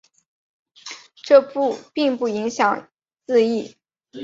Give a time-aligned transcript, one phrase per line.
[1.21, 1.39] 这
[1.93, 2.89] 并不影响
[3.27, 3.77] 字义。